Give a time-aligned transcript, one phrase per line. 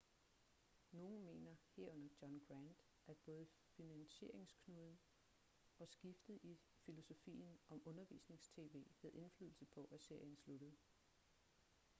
[0.91, 4.99] nogen mener herunder john grant at både finansieringsknuden
[5.79, 10.75] og skiftet i filosofien om undervisnings-tv havde indflydelse på at serien sluttede